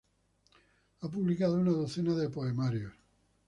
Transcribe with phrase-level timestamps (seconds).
[1.01, 2.91] Ha publicado una docena de poemarios.